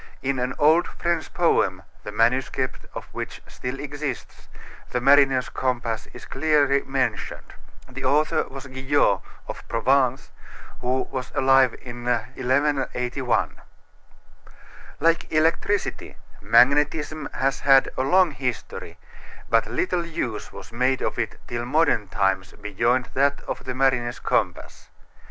[0.23, 4.47] In an old French poem, the manuscript of which still exists,
[4.89, 7.53] the mariner's compass is clearly mentioned.
[7.87, 10.31] The author was Guyot, of Provence,
[10.79, 13.61] who was alive in 1181.
[14.99, 18.97] Like electricity, magnetism has had a long history,
[19.51, 24.17] but little use was made of it till modern times beyond that of the mariner's
[24.17, 24.89] compass.